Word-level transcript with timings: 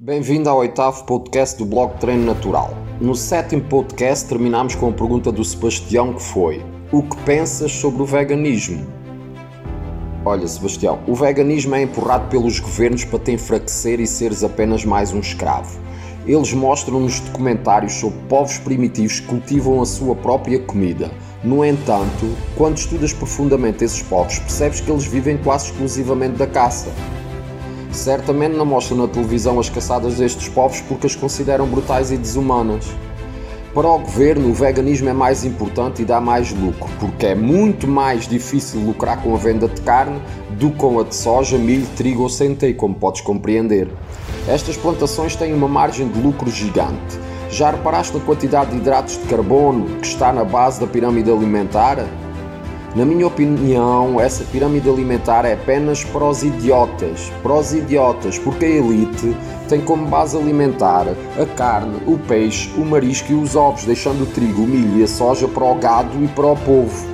Bem-vindo 0.00 0.50
ao 0.50 0.58
oitavo 0.58 1.04
podcast 1.04 1.56
do 1.56 1.64
blog 1.64 2.00
Treino 2.00 2.24
Natural. 2.24 2.76
No 3.00 3.14
sétimo 3.14 3.62
podcast 3.62 4.28
terminamos 4.28 4.74
com 4.74 4.88
a 4.88 4.92
pergunta 4.92 5.30
do 5.30 5.44
Sebastião 5.44 6.12
que 6.14 6.20
foi: 6.20 6.66
O 6.90 7.00
que 7.00 7.16
pensas 7.18 7.70
sobre 7.70 8.02
o 8.02 8.04
veganismo? 8.04 8.84
Olha, 10.24 10.48
Sebastião, 10.48 10.98
o 11.06 11.14
veganismo 11.14 11.76
é 11.76 11.82
empurrado 11.82 12.28
pelos 12.28 12.58
governos 12.58 13.04
para 13.04 13.20
te 13.20 13.30
enfraquecer 13.30 14.00
e 14.00 14.06
seres 14.06 14.42
apenas 14.42 14.84
mais 14.84 15.12
um 15.12 15.20
escravo. 15.20 15.78
Eles 16.26 16.52
mostram-nos 16.52 17.20
documentários 17.20 17.92
sobre 17.92 18.18
povos 18.28 18.58
primitivos 18.58 19.20
que 19.20 19.28
cultivam 19.28 19.80
a 19.80 19.86
sua 19.86 20.16
própria 20.16 20.58
comida. 20.58 21.08
No 21.44 21.64
entanto, 21.64 22.34
quando 22.56 22.78
estudas 22.78 23.12
profundamente 23.12 23.84
esses 23.84 24.02
povos, 24.02 24.40
percebes 24.40 24.80
que 24.80 24.90
eles 24.90 25.06
vivem 25.06 25.38
quase 25.38 25.66
exclusivamente 25.66 26.36
da 26.36 26.48
caça. 26.48 26.90
Certamente 27.94 28.56
não 28.56 28.66
mostram 28.66 28.98
na 28.98 29.06
televisão 29.06 29.60
as 29.60 29.70
caçadas 29.70 30.16
destes 30.16 30.48
povos 30.48 30.80
porque 30.80 31.06
as 31.06 31.14
consideram 31.14 31.64
brutais 31.66 32.10
e 32.10 32.16
desumanas. 32.16 32.84
Para 33.72 33.88
o 33.88 33.98
governo, 34.00 34.50
o 34.50 34.52
veganismo 34.52 35.08
é 35.08 35.12
mais 35.12 35.44
importante 35.44 36.02
e 36.02 36.04
dá 36.04 36.20
mais 36.20 36.52
lucro, 36.52 36.88
porque 36.98 37.26
é 37.26 37.34
muito 37.36 37.86
mais 37.86 38.26
difícil 38.26 38.80
lucrar 38.80 39.22
com 39.22 39.32
a 39.32 39.38
venda 39.38 39.68
de 39.68 39.80
carne 39.80 40.20
do 40.50 40.70
que 40.70 40.76
com 40.76 40.98
a 40.98 41.04
de 41.04 41.14
soja, 41.14 41.56
milho, 41.56 41.86
trigo 41.96 42.22
ou 42.22 42.28
centeio, 42.28 42.76
como 42.76 42.96
podes 42.96 43.20
compreender. 43.20 43.88
Estas 44.48 44.76
plantações 44.76 45.36
têm 45.36 45.54
uma 45.54 45.68
margem 45.68 46.08
de 46.08 46.20
lucro 46.20 46.50
gigante. 46.50 47.18
Já 47.48 47.70
reparaste 47.70 48.16
na 48.16 48.24
quantidade 48.24 48.72
de 48.72 48.76
hidratos 48.78 49.18
de 49.18 49.24
carbono 49.28 49.86
que 50.00 50.06
está 50.06 50.32
na 50.32 50.44
base 50.44 50.80
da 50.80 50.86
pirâmide 50.86 51.30
alimentar? 51.30 52.04
Na 52.94 53.04
minha 53.04 53.26
opinião, 53.26 54.20
essa 54.20 54.44
pirâmide 54.44 54.88
alimentar 54.88 55.44
é 55.44 55.54
apenas 55.54 56.04
para 56.04 56.26
os 56.26 56.44
idiotas. 56.44 57.32
Para 57.42 57.54
os 57.54 57.74
idiotas, 57.74 58.38
porque 58.38 58.64
a 58.64 58.68
elite 58.68 59.36
tem 59.68 59.80
como 59.80 60.06
base 60.06 60.36
alimentar 60.36 61.08
a 61.36 61.46
carne, 61.56 62.00
o 62.06 62.16
peixe, 62.16 62.70
o 62.78 62.84
marisco 62.84 63.32
e 63.32 63.34
os 63.34 63.56
ovos, 63.56 63.84
deixando 63.84 64.22
o 64.22 64.26
trigo, 64.26 64.62
o 64.62 64.66
milho 64.66 65.00
e 65.00 65.02
a 65.02 65.08
soja 65.08 65.48
para 65.48 65.64
o 65.64 65.74
gado 65.74 66.22
e 66.22 66.28
para 66.28 66.46
o 66.46 66.56
povo. 66.56 67.04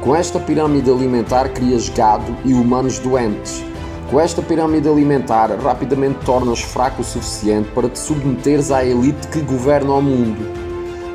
Com 0.00 0.14
esta 0.14 0.38
pirâmide 0.38 0.88
alimentar, 0.88 1.48
crias 1.48 1.88
gado 1.88 2.36
e 2.44 2.54
humanos 2.54 3.00
doentes. 3.00 3.64
Com 4.12 4.20
esta 4.20 4.40
pirâmide 4.40 4.88
alimentar, 4.88 5.50
rapidamente 5.60 6.24
tornas 6.24 6.60
fraco 6.60 7.02
o 7.02 7.04
suficiente 7.04 7.68
para 7.74 7.88
te 7.88 7.98
submeteres 7.98 8.70
à 8.70 8.84
elite 8.84 9.26
que 9.26 9.40
governa 9.40 9.94
o 9.94 10.00
mundo. 10.00 10.46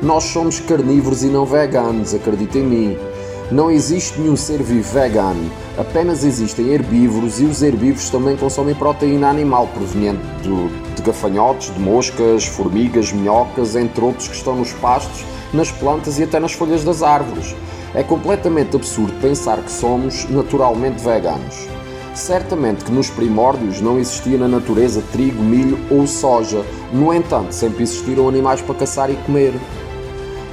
Nós 0.02 0.24
somos 0.24 0.60
carnívoros 0.60 1.22
e 1.22 1.28
não 1.28 1.46
veganos, 1.46 2.12
acredita 2.12 2.58
em 2.58 2.62
mim. 2.62 3.13
Não 3.50 3.70
existe 3.70 4.18
nenhum 4.18 4.36
ser 4.36 4.62
vivo 4.62 4.90
vegano, 4.90 5.50
apenas 5.76 6.24
existem 6.24 6.68
herbívoros 6.68 7.40
e 7.40 7.44
os 7.44 7.62
herbívoros 7.62 8.08
também 8.08 8.38
consomem 8.38 8.74
proteína 8.74 9.28
animal 9.28 9.66
proveniente 9.68 10.22
de, 10.42 11.02
gafanhotos, 11.02 11.72
de 11.74 11.78
moscas, 11.78 12.46
formigas, 12.46 13.12
minhocas, 13.12 13.76
entre 13.76 14.02
outros 14.02 14.28
que 14.28 14.34
estão 14.34 14.56
nos 14.56 14.72
pastos, 14.72 15.26
nas 15.52 15.70
plantas 15.70 16.18
e 16.18 16.22
até 16.22 16.40
nas 16.40 16.54
folhas 16.54 16.84
das 16.84 17.02
árvores. 17.02 17.54
É 17.94 18.02
completamente 18.02 18.76
absurdo 18.76 19.12
pensar 19.20 19.58
que 19.58 19.70
somos 19.70 20.26
naturalmente 20.30 21.04
veganos. 21.04 21.68
Certamente 22.14 22.82
que 22.82 22.92
nos 22.92 23.10
primórdios 23.10 23.78
não 23.78 23.98
existia 23.98 24.38
na 24.38 24.48
natureza 24.48 25.02
trigo, 25.12 25.42
milho 25.42 25.78
ou 25.90 26.06
soja, 26.06 26.64
no 26.94 27.12
entanto, 27.12 27.52
sempre 27.52 27.82
existiram 27.82 28.26
animais 28.26 28.62
para 28.62 28.74
caçar 28.74 29.10
e 29.10 29.16
comer. 29.16 29.52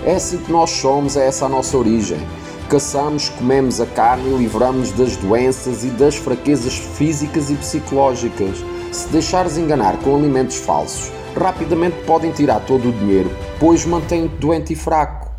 É 0.06 0.16
assim 0.16 0.40
que 0.40 0.52
nós 0.52 0.72
somos, 0.72 1.16
é 1.16 1.26
essa 1.26 1.46
a 1.46 1.50
nossa 1.50 1.78
origem. 1.78 2.20
Caçamos, 2.72 3.28
comemos 3.28 3.82
a 3.82 3.86
carne 3.86 4.30
e 4.30 4.38
livramos 4.38 4.94
das 4.94 5.18
doenças 5.18 5.84
e 5.84 5.88
das 5.88 6.16
fraquezas 6.16 6.78
físicas 6.78 7.50
e 7.50 7.56
psicológicas. 7.56 8.64
Se 8.94 9.10
deixares 9.10 9.58
enganar 9.58 9.98
com 9.98 10.16
alimentos 10.16 10.56
falsos, 10.56 11.12
rapidamente 11.36 11.98
podem 12.06 12.32
tirar 12.32 12.62
todo 12.62 12.88
o 12.88 12.94
dinheiro, 12.94 13.30
pois 13.60 13.86
mantém-te 13.86 14.38
doente 14.38 14.72
e 14.72 14.76
fraco. 14.78 15.30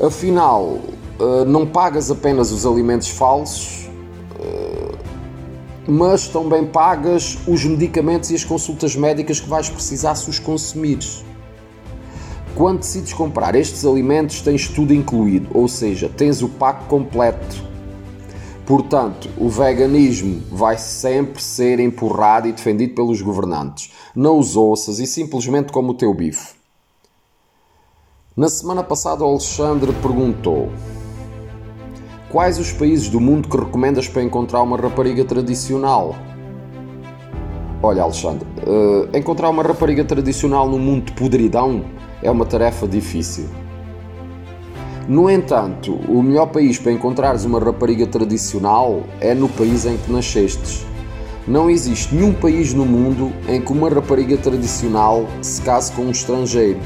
Afinal, 0.00 0.78
eh, 1.18 1.44
não 1.46 1.66
pagas 1.66 2.12
apenas 2.12 2.52
os 2.52 2.64
alimentos 2.64 3.08
falsos, 3.08 3.90
eh, 4.38 4.94
mas 5.88 6.28
também 6.28 6.64
pagas 6.64 7.38
os 7.44 7.64
medicamentos 7.64 8.30
e 8.30 8.36
as 8.36 8.44
consultas 8.44 8.94
médicas 8.94 9.40
que 9.40 9.48
vais 9.48 9.68
precisar 9.68 10.14
se 10.14 10.30
os 10.30 10.38
consumires. 10.38 11.24
Quando 12.60 12.80
decides 12.80 13.14
comprar 13.14 13.54
estes 13.54 13.86
alimentos, 13.86 14.42
tens 14.42 14.68
tudo 14.68 14.92
incluído, 14.92 15.48
ou 15.54 15.66
seja, 15.66 16.10
tens 16.14 16.42
o 16.42 16.48
pack 16.50 16.84
completo. 16.88 17.56
Portanto, 18.66 19.30
o 19.38 19.48
veganismo 19.48 20.42
vai 20.50 20.76
sempre 20.76 21.42
ser 21.42 21.80
empurrado 21.80 22.48
e 22.48 22.52
defendido 22.52 22.94
pelos 22.94 23.22
governantes. 23.22 23.94
Não 24.14 24.38
os 24.38 24.56
ouças 24.56 24.98
e 24.98 25.06
simplesmente 25.06 25.72
como 25.72 25.92
o 25.92 25.94
teu 25.94 26.12
bife. 26.12 26.52
Na 28.36 28.50
semana 28.50 28.82
passada, 28.82 29.24
o 29.24 29.28
Alexandre 29.28 29.90
perguntou: 29.94 30.68
Quais 32.30 32.58
os 32.58 32.74
países 32.74 33.08
do 33.08 33.20
mundo 33.20 33.48
que 33.48 33.56
recomendas 33.56 34.06
para 34.06 34.22
encontrar 34.22 34.60
uma 34.60 34.76
rapariga 34.76 35.24
tradicional? 35.24 36.14
Olha, 37.82 38.02
Alexandre, 38.02 38.46
uh, 38.66 39.16
encontrar 39.16 39.48
uma 39.48 39.62
rapariga 39.62 40.04
tradicional 40.04 40.68
no 40.68 40.78
mundo 40.78 41.06
de 41.06 41.12
podridão 41.12 41.82
é 42.22 42.30
uma 42.30 42.44
tarefa 42.44 42.86
difícil. 42.86 43.48
No 45.08 45.28
entanto, 45.28 45.94
o 46.08 46.22
melhor 46.22 46.46
país 46.46 46.78
para 46.78 46.92
encontrares 46.92 47.44
uma 47.44 47.58
rapariga 47.58 48.06
tradicional 48.06 49.02
é 49.20 49.34
no 49.34 49.48
país 49.48 49.84
em 49.84 49.96
que 49.96 50.12
nascestes. 50.12 50.86
Não 51.48 51.68
existe 51.68 52.14
nenhum 52.14 52.32
país 52.32 52.72
no 52.74 52.84
mundo 52.84 53.32
em 53.48 53.60
que 53.60 53.72
uma 53.72 53.88
rapariga 53.88 54.36
tradicional 54.36 55.26
se 55.42 55.60
case 55.62 55.90
com 55.92 56.02
um 56.02 56.10
estrangeiro, 56.10 56.78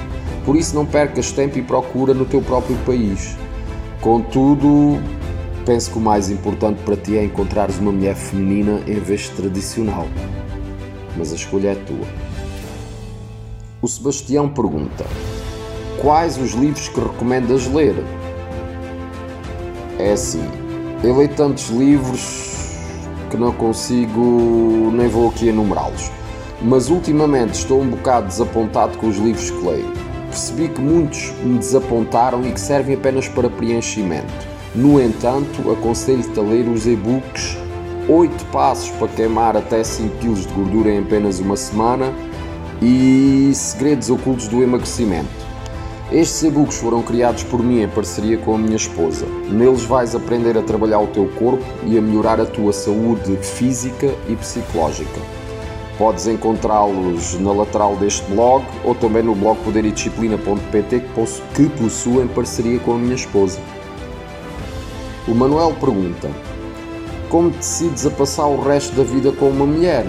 por 0.44 0.56
isso 0.56 0.74
não 0.74 0.86
percas 0.86 1.32
tempo 1.32 1.58
e 1.58 1.62
procura 1.62 2.14
no 2.14 2.24
teu 2.24 2.40
próprio 2.40 2.76
país. 2.86 3.36
Contudo, 4.00 4.98
penso 5.66 5.90
que 5.90 5.98
o 5.98 6.00
mais 6.00 6.30
importante 6.30 6.82
para 6.82 6.96
ti 6.96 7.18
é 7.18 7.24
encontrares 7.24 7.78
uma 7.78 7.92
mulher 7.92 8.14
feminina 8.14 8.80
em 8.86 9.00
vez 9.00 9.22
de 9.22 9.30
tradicional. 9.32 10.06
Mas 11.16 11.32
a 11.32 11.36
escolha 11.36 11.70
é 11.70 11.74
tua. 11.74 12.06
O 13.84 13.86
Sebastião 13.86 14.48
pergunta: 14.48 15.04
Quais 16.00 16.38
os 16.38 16.52
livros 16.52 16.88
que 16.88 16.98
recomendas 16.98 17.66
ler? 17.66 17.94
É 19.98 20.12
assim, 20.12 20.42
eu 21.02 21.14
leio 21.14 21.28
tantos 21.28 21.68
livros 21.68 22.78
que 23.30 23.36
não 23.36 23.52
consigo, 23.52 24.90
nem 24.90 25.06
vou 25.06 25.28
aqui 25.28 25.48
enumerá-los. 25.48 26.10
Mas 26.62 26.88
ultimamente 26.88 27.56
estou 27.56 27.82
um 27.82 27.90
bocado 27.90 28.28
desapontado 28.28 28.96
com 28.96 29.06
os 29.06 29.18
livros 29.18 29.50
que 29.50 29.66
leio. 29.66 29.92
Percebi 30.30 30.68
que 30.70 30.80
muitos 30.80 31.34
me 31.42 31.58
desapontaram 31.58 32.42
e 32.42 32.52
que 32.52 32.60
servem 32.60 32.94
apenas 32.94 33.28
para 33.28 33.50
preenchimento. 33.50 34.32
No 34.74 34.98
entanto, 34.98 35.70
aconselho-te 35.70 36.40
a 36.40 36.42
ler 36.42 36.66
os 36.68 36.86
e-books 36.86 37.58
8 38.08 38.46
passos 38.46 38.88
para 38.92 39.08
queimar 39.08 39.58
até 39.58 39.84
5 39.84 40.16
kg 40.16 40.34
de 40.34 40.54
gordura 40.54 40.90
em 40.90 41.00
apenas 41.00 41.38
uma 41.38 41.54
semana 41.54 42.10
e 42.80 43.52
Segredos 43.54 44.10
Ocultos 44.10 44.48
do 44.48 44.62
Emagrecimento. 44.62 45.44
Estes 46.12 46.42
e-books 46.44 46.76
foram 46.76 47.02
criados 47.02 47.42
por 47.44 47.62
mim 47.62 47.82
em 47.82 47.88
parceria 47.88 48.36
com 48.38 48.54
a 48.54 48.58
minha 48.58 48.76
esposa. 48.76 49.26
Neles 49.50 49.82
vais 49.84 50.14
aprender 50.14 50.56
a 50.56 50.62
trabalhar 50.62 51.00
o 51.00 51.06
teu 51.06 51.26
corpo 51.38 51.64
e 51.84 51.96
a 51.96 52.02
melhorar 52.02 52.40
a 52.40 52.46
tua 52.46 52.72
saúde 52.72 53.36
física 53.38 54.14
e 54.28 54.36
psicológica. 54.36 55.20
Podes 55.96 56.26
encontrá-los 56.26 57.38
na 57.40 57.52
lateral 57.52 57.96
deste 57.96 58.30
blog 58.30 58.64
ou 58.84 58.94
também 58.94 59.22
no 59.22 59.34
blog 59.34 59.58
poderidisciplina.pt 59.64 61.04
que 61.54 61.68
possuo 61.70 62.22
em 62.22 62.28
parceria 62.28 62.78
com 62.80 62.94
a 62.94 62.98
minha 62.98 63.14
esposa. 63.14 63.58
O 65.26 65.34
Manuel 65.34 65.74
pergunta: 65.80 66.30
Como 67.30 67.50
decides 67.50 68.04
a 68.06 68.10
passar 68.10 68.46
o 68.46 68.60
resto 68.60 68.94
da 68.94 69.04
vida 69.04 69.32
com 69.32 69.48
uma 69.48 69.66
mulher? 69.66 70.04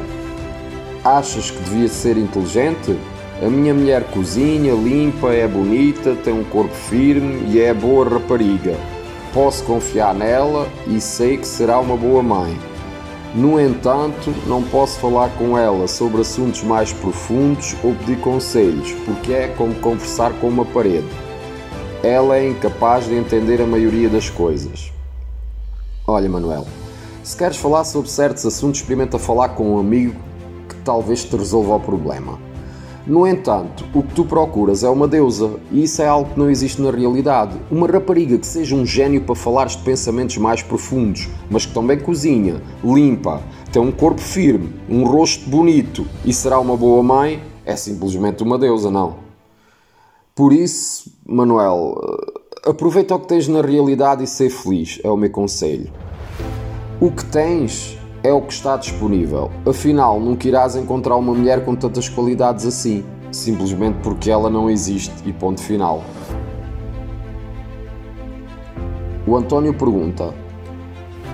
Achas 1.06 1.52
que 1.52 1.62
devia 1.62 1.88
ser 1.88 2.18
inteligente? 2.18 2.98
A 3.40 3.48
minha 3.48 3.76
mulher 3.76 4.06
cozinha, 4.06 4.74
limpa, 4.74 5.32
é 5.32 5.48
bonita, 5.48 6.16
tem 6.16 6.34
um 6.34 6.44
corpo 6.44 6.74
firme 6.74 7.48
e 7.48 7.62
é 7.62 7.76
boa 7.76 8.10
rapariga. 8.10 8.76
Posso 9.32 9.64
confiar 9.66 10.16
nela 10.16 10.68
e 10.88 11.00
sei 11.00 11.38
que 11.38 11.46
será 11.46 11.80
uma 11.80 11.96
boa 11.96 12.24
mãe. 12.24 12.58
No 13.36 13.62
entanto, 13.62 14.34
não 14.48 14.64
posso 14.64 14.98
falar 15.00 15.30
com 15.38 15.56
ela 15.56 15.88
sobre 15.88 16.22
assuntos 16.22 16.64
mais 16.64 16.92
profundos 16.92 17.76
ou 17.84 17.94
pedir 17.94 18.20
conselhos, 18.22 18.92
porque 19.06 19.32
é 19.32 19.48
como 19.50 19.76
conversar 19.76 20.34
com 20.40 20.48
uma 20.48 20.66
parede. 20.66 21.06
Ela 22.02 22.38
é 22.38 22.50
incapaz 22.50 23.06
de 23.06 23.14
entender 23.14 23.62
a 23.62 23.68
maioria 23.68 24.10
das 24.10 24.28
coisas. 24.32 24.92
Olha, 26.08 26.28
Manuel, 26.28 26.66
se 27.22 27.38
queres 27.38 27.58
falar 27.58 27.84
sobre 27.84 28.10
certos 28.10 28.44
assuntos, 28.44 28.80
experimenta 28.80 29.20
falar 29.20 29.50
com 29.50 29.76
um 29.76 29.80
amigo 29.80 30.16
talvez 30.86 31.26
te 31.26 31.36
resolva 31.36 31.76
o 31.76 31.80
problema. 31.82 32.40
No 33.08 33.28
entanto, 33.28 33.86
o 33.94 34.02
que 34.02 34.16
tu 34.16 34.26
procuras 34.26 34.84
é 34.84 34.90
uma 34.90 35.08
deusa, 35.08 35.60
e 35.72 35.84
isso 35.84 36.02
é 36.02 36.08
algo 36.08 36.32
que 36.32 36.40
não 36.40 36.50
existe 36.50 36.82
na 36.82 36.90
realidade. 36.90 37.56
Uma 37.70 37.86
rapariga 37.86 38.36
que 38.36 38.48
seja 38.48 38.76
um 38.76 38.84
gênio 38.84 39.22
para 39.22 39.36
falares 39.36 39.76
de 39.76 39.84
pensamentos 39.84 40.38
mais 40.38 40.64
profundos, 40.64 41.28
mas 41.48 41.68
que 41.68 41.74
também 41.74 42.00
cozinha, 42.00 42.62
limpa, 42.84 43.44
tem 43.72 43.80
um 43.80 43.92
corpo 43.92 44.22
firme, 44.22 44.74
um 44.90 45.04
rosto 45.06 45.48
bonito 45.48 46.08
e 46.24 46.34
será 46.34 46.60
uma 46.60 46.76
boa 46.76 47.04
mãe, 47.04 47.44
é 47.64 47.76
simplesmente 47.76 48.42
uma 48.42 48.58
deusa, 48.58 48.90
não? 48.90 49.18
Por 50.34 50.52
isso, 50.52 51.12
Manuel, 51.28 52.02
aproveita 52.66 53.14
o 53.14 53.20
que 53.20 53.28
tens 53.28 53.48
na 53.48 53.62
realidade 53.62 54.24
e 54.24 54.28
ser 54.28 54.50
feliz, 54.50 55.00
é 55.04 55.10
o 55.12 55.16
meu 55.16 55.30
conselho. 55.30 55.92
O 57.00 57.12
que 57.12 57.24
tens 57.26 58.00
é 58.26 58.34
o 58.34 58.42
que 58.42 58.54
está 58.54 58.76
disponível. 58.76 59.52
Afinal, 59.68 60.20
nunca 60.20 60.48
irás 60.48 60.76
encontrar 60.76 61.16
uma 61.16 61.32
mulher 61.32 61.64
com 61.64 61.76
tantas 61.76 62.10
qualidades 62.10 62.66
assim, 62.66 63.06
simplesmente 63.32 64.00
porque 64.02 64.32
ela 64.32 64.50
não 64.50 64.68
existe 64.68 65.14
e 65.26 65.32
ponto 65.32 65.62
final. 65.62 66.04
O 69.28 69.38
António 69.38 69.76
pergunta: 69.76 70.34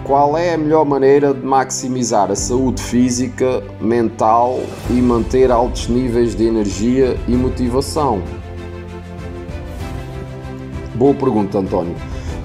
Qual 0.03 0.37
é 0.37 0.53
a 0.53 0.57
melhor 0.57 0.83
maneira 0.83 1.33
de 1.33 1.45
maximizar 1.45 2.29
a 2.29 2.35
saúde 2.35 2.81
física, 2.83 3.63
mental 3.79 4.59
e 4.89 5.01
manter 5.01 5.49
altos 5.49 5.87
níveis 5.87 6.35
de 6.35 6.43
energia 6.43 7.17
e 7.25 7.31
motivação? 7.31 8.21
Boa 10.95 11.13
pergunta, 11.13 11.57
António, 11.57 11.95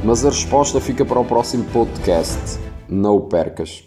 mas 0.05 0.25
a 0.25 0.29
resposta 0.29 0.81
fica 0.81 1.05
para 1.05 1.19
o 1.19 1.25
próximo 1.25 1.65
podcast. 1.73 2.61
Não 2.89 3.17
o 3.17 3.21
percas. 3.23 3.85